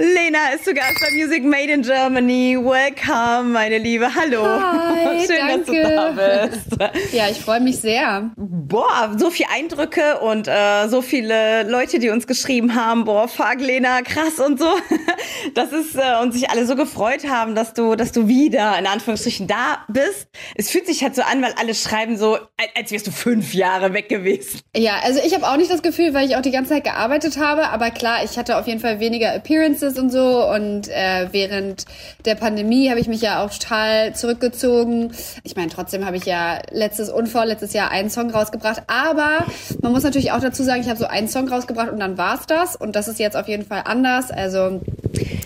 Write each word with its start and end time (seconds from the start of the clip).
Lena 0.00 0.54
ist 0.54 0.64
Gast 0.64 0.98
bei 0.98 1.10
Music 1.14 1.44
Made 1.44 1.70
in 1.70 1.82
Germany. 1.82 2.56
Welcome, 2.58 3.50
meine 3.50 3.76
Liebe. 3.76 4.08
Hallo. 4.14 4.46
Hi, 4.46 5.20
Schön, 5.26 5.36
danke. 5.46 5.82
dass 5.82 6.16
du 6.16 6.76
da 6.76 6.88
bist. 6.88 7.12
Ja, 7.12 7.28
ich 7.28 7.38
freue 7.38 7.60
mich 7.60 7.80
sehr. 7.80 8.30
Boah, 8.36 9.14
so 9.18 9.28
viele 9.30 9.50
Eindrücke 9.50 10.20
und 10.20 10.48
äh, 10.48 10.88
so 10.88 11.02
viele 11.02 11.64
Leute, 11.64 11.98
die 11.98 12.08
uns 12.08 12.26
geschrieben 12.26 12.74
haben. 12.74 13.04
Boah, 13.04 13.28
fuck, 13.28 13.56
Lena, 13.58 14.00
krass 14.00 14.38
und 14.38 14.58
so. 14.58 14.70
Das 15.54 15.72
ist 15.72 15.96
äh, 15.96 16.20
und 16.22 16.32
sich 16.32 16.50
alle 16.50 16.66
so 16.66 16.76
gefreut 16.76 17.26
haben, 17.26 17.54
dass 17.54 17.72
du, 17.72 17.94
dass 17.96 18.12
du 18.12 18.28
wieder 18.28 18.78
in 18.78 18.86
Anführungsstrichen 18.86 19.46
da 19.46 19.84
bist. 19.88 20.28
Es 20.54 20.70
fühlt 20.70 20.86
sich 20.86 21.02
halt 21.02 21.14
so 21.14 21.22
an, 21.22 21.42
weil 21.42 21.54
alle 21.58 21.74
schreiben 21.74 22.18
so, 22.18 22.38
als 22.76 22.90
wärst 22.92 23.06
du 23.06 23.10
fünf 23.10 23.54
Jahre 23.54 23.94
weg 23.94 24.08
gewesen. 24.10 24.60
Ja, 24.76 25.00
also 25.02 25.18
ich 25.24 25.34
habe 25.34 25.46
auch 25.48 25.56
nicht 25.56 25.70
das 25.70 25.82
Gefühl, 25.82 26.12
weil 26.12 26.28
ich 26.28 26.36
auch 26.36 26.42
die 26.42 26.50
ganze 26.50 26.70
Zeit 26.74 26.84
gearbeitet 26.84 27.38
habe, 27.38 27.68
aber 27.68 27.90
klar, 27.90 28.22
ich 28.22 28.36
hatte 28.36 28.58
auf 28.58 28.66
jeden 28.66 28.80
Fall 28.80 29.00
weniger 29.00 29.34
Appearances 29.34 29.89
und 29.98 30.10
so 30.10 30.48
und 30.48 30.88
äh, 30.88 31.28
während 31.32 31.84
der 32.24 32.34
Pandemie 32.34 32.90
habe 32.90 33.00
ich 33.00 33.08
mich 33.08 33.20
ja 33.20 33.44
auch 33.44 33.50
total 33.50 34.14
zurückgezogen. 34.14 35.12
Ich 35.44 35.56
meine, 35.56 35.70
trotzdem 35.70 36.04
habe 36.06 36.16
ich 36.16 36.24
ja 36.24 36.58
letztes 36.70 37.10
und 37.10 37.28
vorletztes 37.28 37.72
Jahr 37.72 37.90
einen 37.90 38.10
Song 38.10 38.30
rausgebracht, 38.30 38.82
aber 38.86 39.46
man 39.82 39.92
muss 39.92 40.02
natürlich 40.02 40.32
auch 40.32 40.40
dazu 40.40 40.62
sagen, 40.62 40.80
ich 40.80 40.88
habe 40.88 40.98
so 40.98 41.06
einen 41.06 41.28
Song 41.28 41.48
rausgebracht 41.48 41.90
und 41.90 42.00
dann 42.00 42.18
war's 42.18 42.46
das 42.46 42.76
und 42.76 42.96
das 42.96 43.08
ist 43.08 43.18
jetzt 43.18 43.36
auf 43.36 43.48
jeden 43.48 43.64
Fall 43.64 43.82
anders. 43.84 44.30
Also 44.30 44.80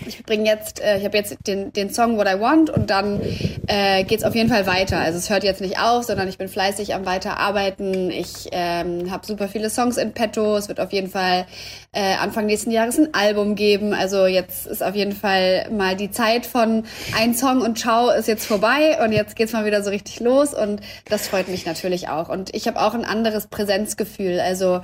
ich 0.07 0.23
bringe 0.23 0.45
jetzt, 0.45 0.81
äh, 0.81 0.97
ich 0.97 1.05
habe 1.05 1.17
jetzt 1.17 1.37
den, 1.47 1.71
den 1.73 1.93
Song 1.93 2.17
What 2.17 2.27
I 2.27 2.39
Want 2.39 2.69
und 2.69 2.89
dann 2.89 3.21
äh, 3.67 4.03
geht's 4.03 4.23
auf 4.23 4.35
jeden 4.35 4.49
Fall 4.49 4.65
weiter. 4.67 4.99
Also 4.99 5.17
es 5.17 5.29
hört 5.29 5.43
jetzt 5.43 5.61
nicht 5.61 5.79
auf, 5.79 6.03
sondern 6.03 6.27
ich 6.27 6.37
bin 6.37 6.47
fleißig 6.47 6.93
am 6.93 7.05
Weiterarbeiten. 7.05 8.11
Ich 8.11 8.49
ähm, 8.51 9.11
habe 9.11 9.25
super 9.25 9.47
viele 9.47 9.69
Songs 9.69 9.97
in 9.97 10.13
petto. 10.13 10.55
Es 10.57 10.67
wird 10.67 10.79
auf 10.79 10.91
jeden 10.91 11.09
Fall 11.09 11.45
äh, 11.91 12.15
Anfang 12.15 12.45
nächsten 12.45 12.71
Jahres 12.71 12.97
ein 12.97 13.13
Album 13.13 13.55
geben. 13.55 13.93
Also 13.93 14.25
jetzt 14.25 14.67
ist 14.67 14.83
auf 14.83 14.95
jeden 14.95 15.13
Fall 15.13 15.69
mal 15.71 15.95
die 15.95 16.11
Zeit 16.11 16.45
von 16.45 16.83
ein 17.17 17.33
Song 17.33 17.61
und 17.61 17.77
Ciao 17.77 18.09
ist 18.09 18.27
jetzt 18.27 18.45
vorbei 18.45 18.97
und 19.03 19.11
jetzt 19.11 19.35
geht's 19.35 19.53
mal 19.53 19.65
wieder 19.65 19.83
so 19.83 19.89
richtig 19.89 20.19
los 20.19 20.53
und 20.53 20.81
das 21.09 21.27
freut 21.27 21.47
mich 21.47 21.65
natürlich 21.65 22.09
auch. 22.09 22.29
Und 22.29 22.53
ich 22.53 22.67
habe 22.67 22.81
auch 22.81 22.93
ein 22.93 23.05
anderes 23.05 23.47
Präsenzgefühl. 23.47 24.39
Also 24.39 24.81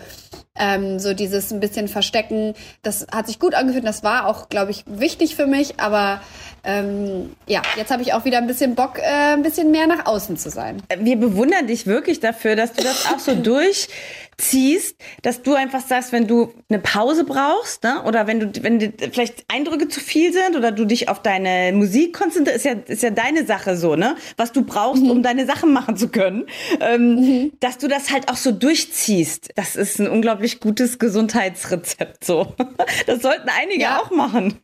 ähm, 0.56 1.00
so 1.00 1.14
dieses 1.14 1.52
ein 1.52 1.60
bisschen 1.60 1.88
Verstecken, 1.88 2.54
das 2.84 3.08
hat 3.14 3.28
sich 3.28 3.40
gut 3.40 3.56
angefühlt. 3.56 3.86
Das 3.86 4.04
war 4.04 4.28
auch, 4.28 4.50
glaube 4.50 4.72
ich, 4.72 4.84
wichtig 4.86 5.36
für 5.36 5.48
mich. 5.48 5.80
Aber 5.80 6.22
ähm, 6.64 7.36
ja, 7.48 7.62
jetzt 7.78 7.92
habe 7.92 8.02
ich 8.02 8.14
auch 8.14 8.26
wieder 8.26 8.38
ein 8.38 8.48
bisschen 8.48 8.76
Bock, 8.76 9.00
äh, 9.00 9.34
ein 9.34 9.44
bisschen 9.44 9.72
mehr 9.72 9.88
nach 9.88 10.06
außen 10.06 10.38
zu 10.38 10.50
sein. 10.50 10.82
wir 10.98 11.18
bewundern 11.18 11.68
dich 11.68 11.88
wirklich 11.88 12.20
dafür, 12.20 12.56
dass 12.56 12.74
du 12.74 12.84
das 12.84 13.08
auch 13.08 13.20
so 13.20 13.36
durchziehst, 14.42 14.96
dass 15.22 15.42
du 15.42 15.54
einfach 15.54 15.82
sagst, 15.82 16.12
wenn 16.12 16.28
du 16.28 16.54
eine 16.70 16.80
Pause 16.80 17.24
brauchst, 17.24 17.84
ne? 17.84 18.04
oder 18.04 18.28
wenn 18.28 18.40
du, 18.40 18.64
wenn 18.64 18.80
dir 18.80 18.94
vielleicht 19.12 19.46
Eindrücke 19.48 19.88
zu 19.88 20.00
viel 20.00 20.34
sind 20.34 20.56
oder 20.56 20.72
du 20.72 20.86
dich 20.86 21.10
auf 21.10 21.22
deine 21.22 21.72
Musik 21.76 22.14
konzentrierst, 22.14 22.58
ist 22.58 22.66
ja, 22.66 22.74
ist 22.74 23.04
ja 23.04 23.10
deine 23.12 23.46
Sache 23.46 23.78
so, 23.78 23.96
ne? 23.96 24.16
Was 24.38 24.52
du 24.52 24.64
brauchst, 24.64 25.04
um 25.04 25.24
deine 25.24 25.46
Sachen 25.46 25.74
machen 25.74 25.98
zu 25.98 26.10
können, 26.10 26.46
ähm, 26.80 27.52
dass 27.60 27.78
du 27.78 27.88
das 27.88 28.12
halt 28.12 28.30
auch 28.30 28.36
so 28.38 28.52
durchziehst. 28.52 29.50
Das 29.56 29.76
ist 29.76 30.00
ein 30.00 30.08
unglaublich 30.08 30.60
gutes 30.60 31.00
Gesundheitsrezept, 31.00 32.24
so. 32.24 32.54
Das 33.06 33.22
sollten 33.22 33.50
einige 33.50 33.84
Ja. 33.84 34.00
auch 34.02 34.12
machen. 34.12 34.60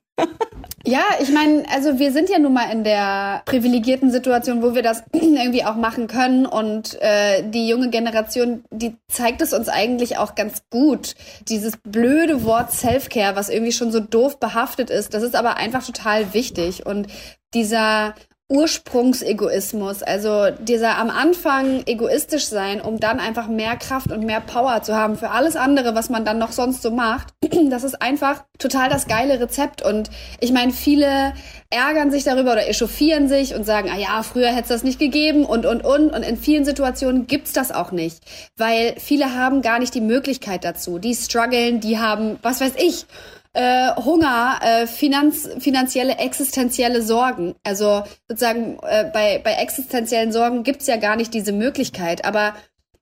Ja, 0.88 1.04
ich 1.20 1.34
meine, 1.34 1.66
also 1.70 2.00
wir 2.00 2.14
sind 2.14 2.30
ja 2.30 2.40
nun 2.40 2.54
mal 2.54 2.72
in 2.72 2.86
der 2.86 3.42
privilegierten 3.44 4.10
Situation, 4.10 4.64
wo 4.64 4.74
wir 4.74 4.82
das 4.82 5.04
irgendwie 5.12 5.66
auch 5.66 5.76
machen 5.76 6.08
können. 6.08 6.46
Und 6.46 6.98
äh, 7.02 7.44
die 7.44 7.68
junge 7.68 7.90
Generation, 7.90 8.64
die 8.72 8.96
zeigt 9.10 9.42
es 9.42 9.52
uns 9.52 9.68
eigentlich 9.68 10.18
auch 10.18 10.34
ganz 10.36 10.64
gut. 10.70 11.16
Dieses 11.50 11.76
blöde 11.84 12.46
Wort 12.46 12.72
Self-Care, 12.72 13.36
was 13.36 13.50
irgendwie 13.50 13.74
schon 13.74 13.92
so 13.92 14.00
doof 14.00 14.40
behaftet 14.40 14.90
ist, 14.90 15.14
das 15.14 15.24
ist 15.24 15.36
aber 15.36 15.58
einfach 15.58 15.86
total 15.86 16.34
wichtig. 16.34 16.86
Und 16.86 17.08
dieser 17.54 18.16
Ursprungsegoismus, 18.50 20.04
also 20.04 20.52
dieser 20.60 20.98
am 20.98 21.10
Anfang 21.10 21.84
egoistisch 21.86 22.46
sein, 22.46 22.80
um 22.80 22.98
dann 22.98 23.20
einfach 23.20 23.50
mehr 23.50 23.76
Kraft 23.76 24.10
und 24.10 24.24
mehr 24.24 24.40
Power 24.40 24.82
zu 24.84 24.96
haben 24.96 25.18
für 25.18 25.32
alles 25.32 25.58
andere, 25.58 25.96
was 25.96 26.10
man 26.10 26.24
dann 26.24 26.38
noch 26.38 26.54
sonst 26.54 26.82
so 26.82 26.92
macht. 26.92 27.34
Das 27.70 27.84
ist 27.84 28.02
einfach 28.02 28.46
total 28.60 28.90
das 28.90 29.08
geile 29.08 29.42
Rezept. 29.42 29.82
Und 29.82 30.10
ich 30.40 30.54
meine, 30.54 30.72
viele 30.72 31.34
ärgern 31.70 32.12
sich 32.12 32.24
darüber 32.24 32.54
oder 32.54 32.68
echauffieren 32.68 33.28
sich 33.28 33.54
und 33.56 33.66
sagen, 33.66 33.90
ah 33.94 33.98
ja, 33.98 34.24
früher 34.24 34.48
hätte 34.48 34.62
es 34.62 34.68
das 34.70 34.84
nicht 34.84 35.00
gegeben 35.00 35.44
und, 35.44 35.66
und, 35.66 35.84
und. 35.84 36.12
Und 36.12 36.24
in 36.24 36.38
vielen 36.38 36.64
Situationen 36.64 37.28
gibt's 37.28 37.52
das 37.52 37.72
auch 37.72 37.92
nicht, 37.92 38.22
weil 38.56 38.96
viele 38.98 39.36
haben 39.36 39.62
gar 39.62 39.80
nicht 39.80 39.94
die 39.94 40.02
Möglichkeit 40.02 40.64
dazu. 40.64 40.98
Die 40.98 41.14
strugglen, 41.14 41.82
die 41.82 42.00
haben, 42.00 42.40
was 42.42 42.62
weiß 42.62 42.74
ich, 42.78 43.06
äh, 43.54 43.96
Hunger, 43.96 44.60
äh, 44.62 44.88
Finanz, 44.88 45.50
finanzielle, 45.60 46.18
existenzielle 46.18 47.02
Sorgen. 47.02 47.56
Also 47.64 48.04
sozusagen 48.28 48.78
äh, 48.84 49.10
bei, 49.14 49.40
bei 49.44 49.54
existenziellen 49.54 50.32
Sorgen 50.32 50.64
gibt's 50.64 50.88
ja 50.88 50.98
gar 50.98 51.16
nicht 51.16 51.34
diese 51.34 51.52
Möglichkeit. 51.52 52.26
Aber 52.26 52.54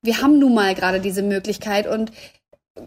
wir 0.01 0.21
haben 0.21 0.39
nun 0.39 0.53
mal 0.53 0.75
gerade 0.75 0.99
diese 0.99 1.23
Möglichkeit 1.23 1.87
und 1.87 2.11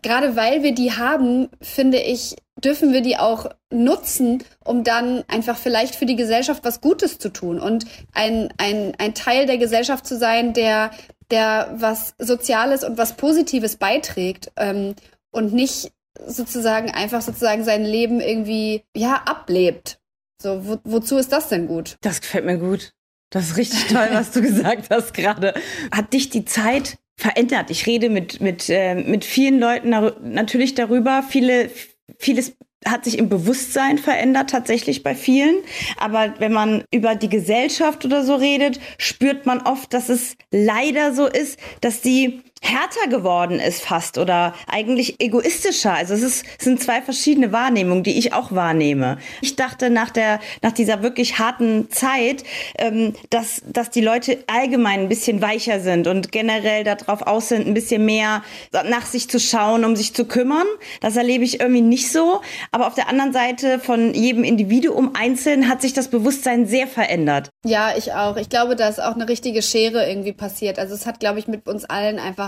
gerade 0.03 0.37
weil 0.37 0.63
wir 0.63 0.75
die 0.75 0.93
haben, 0.93 1.49
finde 1.61 1.99
ich, 1.99 2.37
dürfen 2.63 2.93
wir 2.93 3.01
die 3.01 3.17
auch 3.17 3.47
nutzen, 3.73 4.43
um 4.65 4.85
dann 4.85 5.25
einfach 5.29 5.57
vielleicht 5.57 5.95
für 5.95 6.07
die 6.07 6.17
Gesellschaft 6.17 6.65
was 6.65 6.81
Gutes 6.81 7.19
zu 7.19 7.31
tun 7.31 7.61
und 7.61 7.87
ein, 8.13 8.53
ein, 8.59 8.95
ein 8.99 9.15
Teil 9.15 9.47
der 9.47 9.59
Gesellschaft 9.59 10.07
zu 10.07 10.17
sein, 10.17 10.53
der, 10.53 10.91
der 11.31 11.75
was 11.77 12.15
Soziales 12.19 12.85
und 12.85 12.99
was 12.99 13.15
Positives 13.15 13.77
beiträgt 13.77 14.51
ähm, 14.57 14.95
und 15.31 15.53
nicht 15.53 15.93
sozusagen 16.27 16.91
einfach 16.91 17.23
sozusagen 17.23 17.65
sein 17.65 17.85
Leben 17.85 18.21
irgendwie 18.21 18.83
ja 18.97 19.23
ablebt. 19.25 19.99
So, 20.41 20.67
wo, 20.67 20.79
wozu 20.85 21.17
ist 21.17 21.33
das 21.33 21.49
denn 21.49 21.67
gut? 21.67 21.97
Das 22.01 22.21
gefällt 22.21 22.45
mir 22.45 22.59
gut. 22.59 22.93
Das 23.31 23.51
ist 23.51 23.57
richtig 23.57 23.87
toll, 23.87 24.09
was 24.13 24.31
du 24.31 24.41
gesagt 24.43 24.91
hast 24.91 25.15
gerade. 25.15 25.55
Hat 25.93 26.13
dich 26.13 26.31
die 26.31 26.45
Zeit 26.45 26.99
verändert? 27.17 27.71
Ich 27.71 27.87
rede 27.87 28.09
mit, 28.09 28.41
mit, 28.41 28.69
äh, 28.69 28.95
mit 28.95 29.25
vielen 29.25 29.59
Leuten 29.59 29.91
dar 29.91 30.17
natürlich 30.21 30.75
darüber. 30.75 31.23
Viele, 31.29 31.71
vieles 32.19 32.55
hat 32.87 33.05
sich 33.05 33.19
im 33.19 33.29
Bewusstsein 33.29 33.99
verändert, 33.99 34.51
tatsächlich 34.51 35.03
bei 35.03 35.15
vielen. 35.15 35.57
Aber 35.97 36.35
wenn 36.39 36.53
man 36.53 36.85
über 36.93 37.17
die 37.17 37.29
Gesellschaft 37.29 38.05
oder 38.05 38.25
so 38.25 38.37
redet, 38.37 38.81
spürt 38.99 39.47
man 39.47 39.61
oft, 39.63 39.93
dass 39.93 40.09
es 40.09 40.37
leider 40.53 41.13
so 41.13 41.27
ist, 41.27 41.59
dass 41.81 42.01
die 42.01 42.43
härter 42.61 43.09
geworden 43.09 43.61
ist 43.61 43.83
fast 43.83 44.19
oder 44.19 44.55
eigentlich 44.67 45.21
egoistischer. 45.21 45.95
Also 45.95 46.15
es, 46.15 46.23
ist, 46.23 46.45
sind 46.59 46.83
zwei 46.83 47.03
verschiedene 47.03 47.53
Wahrnehmungen, 47.53 48.03
die 48.03 48.19
ich 48.19 48.33
auch 48.33 48.53
wahrnehme. 48.53 49.19
Ich 49.41 49.57
dachte 49.57 49.91
nach 49.91 50.11
der 50.11 50.41
nach 50.63 50.73
dieser 50.73 51.03
wirklich 51.03 51.39
harten 51.39 51.91
Zeit, 51.91 52.45
ähm, 52.79 53.15
dass 53.31 53.63
dass 53.67 53.91
die 53.91 54.01
Leute 54.01 54.39
allgemein 54.47 55.01
ein 55.01 55.09
bisschen 55.09 55.41
weicher 55.43 55.81
sind 55.81 56.07
und 56.07 56.33
generell 56.33 56.85
darauf 56.85 57.23
aus 57.23 57.49
sind, 57.49 57.67
ein 57.67 57.75
bisschen 57.75 58.05
mehr 58.05 58.43
nach 58.73 59.07
sich 59.07 59.29
zu 59.29 59.41
schauen, 59.41 59.85
um 59.85 59.97
sich 59.97 60.15
zu 60.15 60.25
kümmern. 60.25 60.67
Das 61.01 61.17
erlebe 61.17 61.45
ich 61.45 61.61
irgendwie 61.61 61.81
nicht 61.81 62.11
so. 62.11 62.41
Aber 62.73 62.87
auf 62.87 62.95
der 62.95 63.09
anderen 63.09 63.33
Seite 63.33 63.79
von 63.79 64.15
jedem 64.15 64.45
Individuum 64.45 65.13
einzeln 65.15 65.69
hat 65.69 65.83
sich 65.83 65.93
das 65.93 66.09
Bewusstsein 66.09 66.67
sehr 66.67 66.87
verändert. 66.87 67.51
Ja, 67.65 67.93
ich 67.97 68.13
auch. 68.13 68.37
Ich 68.37 68.49
glaube, 68.49 68.77
da 68.77 68.89
ist 68.89 69.01
auch 69.01 69.15
eine 69.15 69.29
richtige 69.29 69.63
Schere 69.63 70.09
irgendwie 70.09 70.33
passiert. 70.33 70.79
Also 70.79 70.95
es 70.95 71.07
hat, 71.07 71.21
glaube 71.21 71.39
ich, 71.39 71.49
mit 71.49 71.67
uns 71.67 71.85
allen 71.85 72.19
einfach 72.19 72.48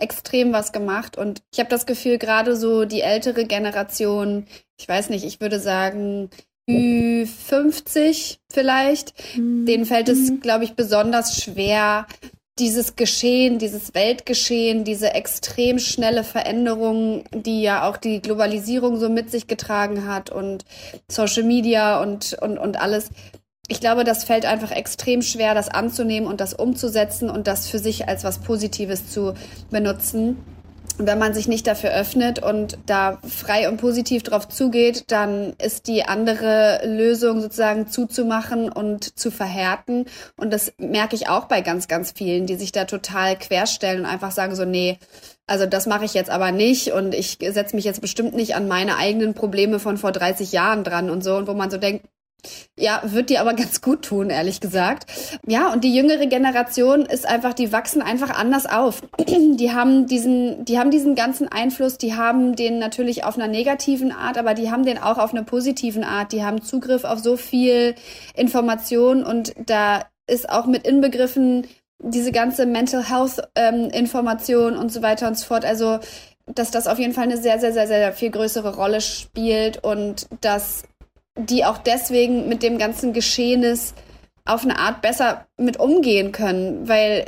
extrem 0.00 0.52
was 0.52 0.72
gemacht. 0.72 1.16
Und 1.16 1.42
ich 1.52 1.60
habe 1.60 1.70
das 1.70 1.86
Gefühl, 1.86 2.18
gerade 2.18 2.56
so 2.56 2.84
die 2.84 3.02
ältere 3.02 3.44
Generation, 3.44 4.46
ich 4.78 4.88
weiß 4.88 5.10
nicht, 5.10 5.24
ich 5.24 5.40
würde 5.40 5.60
sagen, 5.60 6.30
Ü50 6.68 8.38
vielleicht, 8.52 9.14
denen 9.36 9.84
fällt 9.84 10.08
es, 10.08 10.32
glaube 10.40 10.64
ich, 10.64 10.74
besonders 10.74 11.42
schwer, 11.42 12.06
dieses 12.60 12.94
Geschehen, 12.94 13.58
dieses 13.58 13.94
Weltgeschehen, 13.94 14.84
diese 14.84 15.14
extrem 15.14 15.78
schnelle 15.78 16.22
Veränderung, 16.24 17.24
die 17.32 17.62
ja 17.62 17.88
auch 17.88 17.96
die 17.96 18.20
Globalisierung 18.20 18.98
so 18.98 19.08
mit 19.08 19.30
sich 19.30 19.46
getragen 19.46 20.06
hat 20.06 20.30
und 20.30 20.64
Social 21.10 21.42
Media 21.42 22.00
und, 22.02 22.36
und, 22.40 22.58
und 22.58 22.78
alles. 22.78 23.10
Ich 23.70 23.78
glaube, 23.78 24.02
das 24.02 24.24
fällt 24.24 24.46
einfach 24.46 24.72
extrem 24.72 25.22
schwer, 25.22 25.54
das 25.54 25.68
anzunehmen 25.68 26.28
und 26.28 26.40
das 26.40 26.54
umzusetzen 26.54 27.30
und 27.30 27.46
das 27.46 27.68
für 27.68 27.78
sich 27.78 28.08
als 28.08 28.24
was 28.24 28.40
Positives 28.40 29.12
zu 29.12 29.34
benutzen. 29.70 30.38
Wenn 30.98 31.20
man 31.20 31.34
sich 31.34 31.46
nicht 31.46 31.68
dafür 31.68 31.90
öffnet 31.90 32.42
und 32.42 32.78
da 32.86 33.20
frei 33.22 33.68
und 33.68 33.76
positiv 33.76 34.24
drauf 34.24 34.48
zugeht, 34.48 35.04
dann 35.12 35.54
ist 35.62 35.86
die 35.86 36.04
andere 36.04 36.80
Lösung 36.84 37.40
sozusagen 37.40 37.86
zuzumachen 37.86 38.72
und 38.72 39.16
zu 39.16 39.30
verhärten. 39.30 40.06
Und 40.36 40.52
das 40.52 40.72
merke 40.78 41.14
ich 41.14 41.28
auch 41.28 41.44
bei 41.44 41.60
ganz, 41.60 41.86
ganz 41.86 42.10
vielen, 42.10 42.46
die 42.46 42.56
sich 42.56 42.72
da 42.72 42.86
total 42.86 43.38
querstellen 43.38 44.00
und 44.00 44.06
einfach 44.06 44.32
sagen 44.32 44.56
so, 44.56 44.64
nee, 44.64 44.98
also 45.46 45.64
das 45.66 45.86
mache 45.86 46.04
ich 46.04 46.14
jetzt 46.14 46.30
aber 46.30 46.50
nicht 46.50 46.92
und 46.92 47.14
ich 47.14 47.38
setze 47.40 47.76
mich 47.76 47.84
jetzt 47.84 48.00
bestimmt 48.00 48.34
nicht 48.34 48.56
an 48.56 48.66
meine 48.66 48.96
eigenen 48.96 49.34
Probleme 49.34 49.78
von 49.78 49.96
vor 49.96 50.10
30 50.10 50.50
Jahren 50.50 50.82
dran 50.82 51.08
und 51.08 51.22
so. 51.22 51.36
Und 51.36 51.46
wo 51.46 51.54
man 51.54 51.70
so 51.70 51.76
denkt, 51.76 52.04
Ja, 52.78 53.02
wird 53.04 53.30
dir 53.30 53.40
aber 53.40 53.54
ganz 53.54 53.80
gut 53.80 54.04
tun, 54.04 54.30
ehrlich 54.30 54.60
gesagt. 54.60 55.06
Ja, 55.46 55.72
und 55.72 55.84
die 55.84 55.94
jüngere 55.94 56.26
Generation 56.26 57.02
ist 57.06 57.26
einfach, 57.26 57.54
die 57.54 57.72
wachsen 57.72 58.02
einfach 58.02 58.30
anders 58.30 58.66
auf. 58.66 59.02
Die 59.60 59.72
haben 59.72 60.06
diesen, 60.06 60.64
die 60.64 60.78
haben 60.78 60.90
diesen 60.90 61.14
ganzen 61.14 61.48
Einfluss, 61.48 61.98
die 61.98 62.14
haben 62.14 62.56
den 62.56 62.78
natürlich 62.78 63.24
auf 63.24 63.36
einer 63.36 63.48
negativen 63.48 64.10
Art, 64.10 64.38
aber 64.38 64.54
die 64.54 64.70
haben 64.70 64.84
den 64.84 64.96
auch 64.96 65.18
auf 65.18 65.32
einer 65.34 65.42
positiven 65.42 66.02
Art. 66.02 66.32
Die 66.32 66.42
haben 66.42 66.62
Zugriff 66.62 67.04
auf 67.04 67.18
so 67.18 67.36
viel 67.36 67.94
Information 68.34 69.22
und 69.22 69.52
da 69.66 70.02
ist 70.26 70.48
auch 70.48 70.66
mit 70.66 70.86
inbegriffen 70.86 71.66
diese 72.02 72.32
ganze 72.32 72.66
Mental 72.66 73.08
Health 73.08 73.42
ähm, 73.54 73.90
Information 73.90 74.76
und 74.76 74.90
so 74.90 75.02
weiter 75.02 75.28
und 75.28 75.38
so 75.38 75.46
fort. 75.46 75.64
Also, 75.64 75.98
dass 76.46 76.70
das 76.70 76.86
auf 76.86 76.98
jeden 76.98 77.12
Fall 77.12 77.24
eine 77.24 77.36
sehr, 77.36 77.58
sehr, 77.58 77.72
sehr, 77.72 77.86
sehr 77.86 78.12
viel 78.12 78.30
größere 78.30 78.74
Rolle 78.74 79.00
spielt 79.00 79.84
und 79.84 80.26
dass 80.40 80.84
die 81.46 81.64
auch 81.64 81.78
deswegen 81.78 82.48
mit 82.48 82.62
dem 82.62 82.78
ganzen 82.78 83.12
Geschehnis 83.12 83.94
auf 84.44 84.64
eine 84.64 84.78
Art 84.78 85.02
besser 85.02 85.46
mit 85.56 85.78
umgehen 85.78 86.32
können, 86.32 86.88
weil 86.88 87.26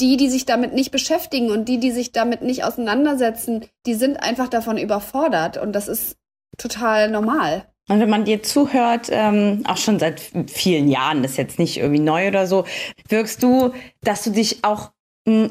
die, 0.00 0.16
die 0.16 0.28
sich 0.28 0.44
damit 0.44 0.74
nicht 0.74 0.90
beschäftigen 0.90 1.50
und 1.50 1.68
die, 1.68 1.78
die 1.78 1.90
sich 1.90 2.12
damit 2.12 2.42
nicht 2.42 2.64
auseinandersetzen, 2.64 3.64
die 3.86 3.94
sind 3.94 4.22
einfach 4.22 4.48
davon 4.48 4.76
überfordert 4.76 5.56
und 5.56 5.72
das 5.72 5.88
ist 5.88 6.16
total 6.58 7.10
normal. 7.10 7.64
Und 7.88 8.00
wenn 8.00 8.10
man 8.10 8.24
dir 8.24 8.42
zuhört, 8.42 9.08
ähm, 9.10 9.64
auch 9.66 9.76
schon 9.76 9.98
seit 9.98 10.20
vielen 10.46 10.88
Jahren, 10.88 11.22
das 11.22 11.32
ist 11.32 11.36
jetzt 11.36 11.58
nicht 11.58 11.78
irgendwie 11.78 12.00
neu 12.00 12.28
oder 12.28 12.46
so, 12.46 12.64
wirkst 13.08 13.42
du, 13.42 13.72
dass 14.02 14.22
du 14.22 14.30
dich 14.30 14.64
auch 14.64 14.92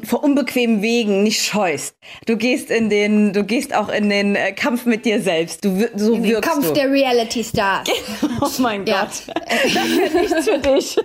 vor 0.04 0.22
unbequemen 0.22 0.82
Wegen 0.82 1.22
nicht 1.22 1.42
scheust. 1.42 1.96
Du 2.26 2.36
gehst 2.36 2.70
in 2.70 2.90
den, 2.90 3.32
du 3.32 3.42
gehst 3.42 3.74
auch 3.74 3.88
in 3.88 4.10
den 4.10 4.36
äh, 4.36 4.52
Kampf 4.52 4.84
mit 4.84 5.06
dir 5.06 5.22
selbst. 5.22 5.64
Du 5.64 5.88
so 5.96 6.14
in 6.14 6.24
wirkst 6.24 6.44
den 6.44 6.52
Kampf 6.52 6.68
du. 6.68 6.74
der 6.74 6.90
Reality 6.90 7.42
Stars. 7.42 7.88
oh 8.40 8.48
mein 8.58 8.84
ja. 8.86 9.04
Gott, 9.04 9.34
das 9.46 9.64
ist 9.64 10.14
nichts 10.14 10.44
für 10.44 10.58
dich. 10.58 10.96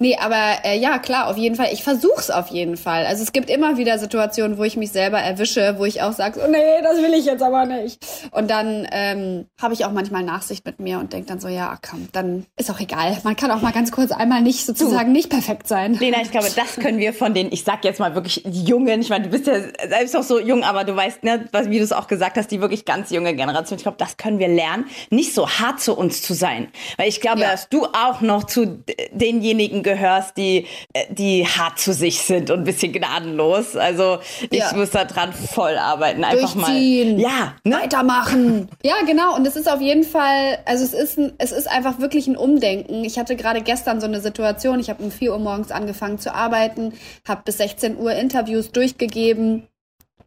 Nee, 0.00 0.16
aber 0.16 0.64
äh, 0.64 0.78
ja, 0.78 1.00
klar, 1.00 1.26
auf 1.26 1.36
jeden 1.36 1.56
Fall. 1.56 1.70
Ich 1.72 1.82
versuch's 1.82 2.30
auf 2.30 2.48
jeden 2.48 2.76
Fall. 2.76 3.04
Also 3.04 3.24
es 3.24 3.32
gibt 3.32 3.50
immer 3.50 3.78
wieder 3.78 3.98
Situationen, 3.98 4.56
wo 4.56 4.62
ich 4.62 4.76
mich 4.76 4.92
selber 4.92 5.18
erwische, 5.18 5.74
wo 5.76 5.86
ich 5.86 6.02
auch 6.02 6.12
sage, 6.12 6.40
oh, 6.40 6.48
nee, 6.48 6.80
das 6.84 6.98
will 6.98 7.14
ich 7.14 7.24
jetzt 7.24 7.42
aber 7.42 7.66
nicht. 7.66 7.98
Und 8.30 8.48
dann 8.48 8.86
ähm, 8.92 9.46
habe 9.60 9.74
ich 9.74 9.84
auch 9.84 9.90
manchmal 9.90 10.22
Nachsicht 10.22 10.64
mit 10.64 10.78
mir 10.78 11.00
und 11.00 11.12
denke 11.12 11.26
dann 11.26 11.40
so, 11.40 11.48
ja, 11.48 11.76
komm, 11.82 12.08
dann 12.12 12.46
ist 12.56 12.70
auch 12.70 12.78
egal. 12.78 13.18
Man 13.24 13.34
kann 13.34 13.50
auch 13.50 13.60
mal 13.60 13.72
ganz 13.72 13.90
kurz 13.90 14.12
einmal 14.12 14.40
nicht 14.40 14.64
sozusagen 14.64 15.10
nicht 15.10 15.30
perfekt 15.30 15.66
sein. 15.66 15.94
Lena, 15.94 16.22
ich 16.22 16.30
glaube, 16.30 16.46
das 16.54 16.76
können 16.76 16.98
wir 16.98 17.12
von 17.12 17.34
den, 17.34 17.50
ich 17.50 17.64
sag 17.64 17.84
jetzt 17.84 17.98
mal 17.98 18.14
wirklich 18.14 18.44
Jungen, 18.46 19.00
ich 19.00 19.10
meine, 19.10 19.24
du 19.24 19.30
bist 19.30 19.48
ja 19.48 19.54
selbst 19.88 20.16
auch 20.16 20.22
so 20.22 20.38
jung, 20.38 20.62
aber 20.62 20.84
du 20.84 20.94
weißt, 20.94 21.24
ne, 21.24 21.48
wie 21.64 21.78
du 21.78 21.84
es 21.84 21.92
auch 21.92 22.06
gesagt 22.06 22.36
hast, 22.36 22.52
die 22.52 22.60
wirklich 22.60 22.84
ganz 22.84 23.10
junge 23.10 23.34
Generation. 23.34 23.76
Ich 23.76 23.82
glaube, 23.82 23.98
das 23.98 24.16
können 24.16 24.38
wir 24.38 24.46
lernen, 24.46 24.84
nicht 25.10 25.34
so 25.34 25.48
hart 25.50 25.80
zu 25.80 25.98
uns 25.98 26.22
zu 26.22 26.34
sein. 26.34 26.68
Weil 26.98 27.08
ich 27.08 27.20
glaube, 27.20 27.40
ja. 27.40 27.50
dass 27.50 27.68
du 27.68 27.86
auch 27.86 28.20
noch 28.20 28.44
zu 28.44 28.84
denjenigen 29.10 29.82
gehörst, 29.88 30.36
die, 30.36 30.66
äh, 30.92 31.06
die 31.10 31.46
hart 31.46 31.78
zu 31.78 31.92
sich 31.92 32.20
sind 32.22 32.50
und 32.50 32.58
ein 32.58 32.64
bisschen 32.64 32.92
gnadenlos. 32.92 33.76
Also 33.76 34.18
ich 34.50 34.58
ja. 34.58 34.72
muss 34.74 34.90
da 34.90 35.04
dran 35.04 35.32
voll 35.32 35.76
arbeiten. 35.78 36.24
Einfach 36.24 36.54
Durchziehen. 36.54 37.16
mal. 37.16 37.22
Ja, 37.22 37.54
ne? 37.64 37.76
weitermachen. 37.82 38.68
Ja, 38.82 38.96
genau. 39.06 39.34
Und 39.34 39.46
es 39.46 39.56
ist 39.56 39.70
auf 39.70 39.80
jeden 39.80 40.04
Fall, 40.04 40.58
also 40.66 40.84
es 40.84 40.92
ist, 40.92 41.18
ein, 41.18 41.32
es 41.38 41.52
ist 41.52 41.68
einfach 41.68 41.98
wirklich 41.98 42.26
ein 42.26 42.36
Umdenken. 42.36 43.04
Ich 43.04 43.18
hatte 43.18 43.36
gerade 43.36 43.62
gestern 43.62 44.00
so 44.00 44.06
eine 44.06 44.20
Situation. 44.20 44.80
Ich 44.80 44.90
habe 44.90 45.02
um 45.02 45.10
4 45.10 45.32
Uhr 45.32 45.38
morgens 45.38 45.70
angefangen 45.70 46.18
zu 46.18 46.34
arbeiten, 46.34 46.92
habe 47.26 47.42
bis 47.44 47.58
16 47.58 47.96
Uhr 47.96 48.12
Interviews 48.12 48.70
durchgegeben 48.72 49.66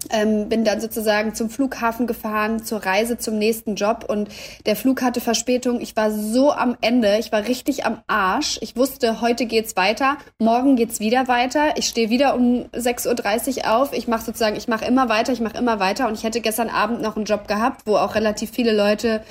ähm, 0.09 0.49
bin 0.49 0.63
dann 0.63 0.81
sozusagen 0.81 1.35
zum 1.35 1.49
Flughafen 1.49 2.07
gefahren, 2.07 2.63
zur 2.63 2.85
Reise 2.85 3.17
zum 3.17 3.37
nächsten 3.37 3.75
Job 3.75 4.05
und 4.07 4.29
der 4.65 4.75
Flug 4.75 5.01
hatte 5.01 5.21
Verspätung. 5.21 5.79
Ich 5.79 5.95
war 5.95 6.11
so 6.11 6.51
am 6.51 6.75
Ende, 6.81 7.17
ich 7.19 7.31
war 7.31 7.47
richtig 7.47 7.85
am 7.85 8.01
Arsch. 8.07 8.57
Ich 8.61 8.75
wusste, 8.75 9.21
heute 9.21 9.45
geht's 9.45 9.75
weiter, 9.75 10.17
morgen 10.39 10.75
geht's 10.75 10.99
wieder 10.99 11.27
weiter. 11.27 11.77
Ich 11.77 11.85
stehe 11.85 12.09
wieder 12.09 12.35
um 12.35 12.65
6.30 12.73 13.57
Uhr 13.57 13.75
auf. 13.75 13.93
Ich 13.93 14.07
mache 14.07 14.25
sozusagen, 14.25 14.55
ich 14.55 14.67
mache 14.67 14.85
immer 14.85 15.09
weiter, 15.09 15.33
ich 15.33 15.41
mache 15.41 15.57
immer 15.57 15.79
weiter 15.79 16.07
und 16.07 16.15
ich 16.15 16.23
hätte 16.23 16.41
gestern 16.41 16.69
Abend 16.69 17.01
noch 17.01 17.15
einen 17.15 17.25
Job 17.25 17.47
gehabt, 17.47 17.81
wo 17.85 17.95
auch 17.95 18.15
relativ 18.15 18.51
viele 18.51 18.75
Leute 18.75 19.21